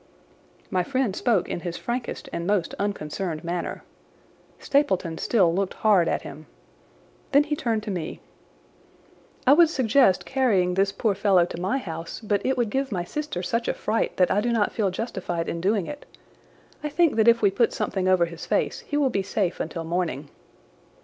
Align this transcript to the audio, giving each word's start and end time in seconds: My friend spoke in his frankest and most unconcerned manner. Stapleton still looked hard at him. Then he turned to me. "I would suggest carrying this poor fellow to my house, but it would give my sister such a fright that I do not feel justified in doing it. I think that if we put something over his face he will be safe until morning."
My 0.71 0.81
friend 0.81 1.15
spoke 1.15 1.47
in 1.47 1.59
his 1.59 1.77
frankest 1.77 2.27
and 2.33 2.47
most 2.47 2.73
unconcerned 2.79 3.43
manner. 3.43 3.83
Stapleton 4.57 5.19
still 5.19 5.53
looked 5.53 5.75
hard 5.75 6.07
at 6.07 6.23
him. 6.23 6.47
Then 7.33 7.43
he 7.43 7.55
turned 7.55 7.83
to 7.83 7.91
me. 7.91 8.19
"I 9.45 9.53
would 9.53 9.69
suggest 9.69 10.25
carrying 10.25 10.73
this 10.73 10.91
poor 10.91 11.13
fellow 11.13 11.45
to 11.45 11.61
my 11.61 11.77
house, 11.77 12.19
but 12.19 12.43
it 12.43 12.57
would 12.57 12.71
give 12.71 12.91
my 12.91 13.03
sister 13.03 13.43
such 13.43 13.67
a 13.67 13.75
fright 13.75 14.17
that 14.17 14.31
I 14.31 14.41
do 14.41 14.51
not 14.51 14.71
feel 14.71 14.89
justified 14.89 15.47
in 15.47 15.61
doing 15.61 15.85
it. 15.85 16.07
I 16.83 16.89
think 16.89 17.15
that 17.17 17.27
if 17.27 17.43
we 17.43 17.51
put 17.51 17.71
something 17.71 18.07
over 18.07 18.25
his 18.25 18.47
face 18.47 18.79
he 18.87 18.97
will 18.97 19.11
be 19.11 19.21
safe 19.21 19.59
until 19.59 19.83
morning." 19.83 20.29